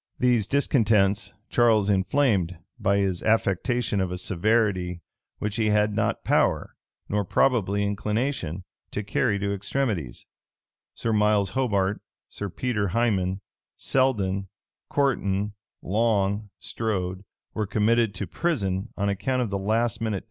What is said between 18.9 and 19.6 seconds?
on account of the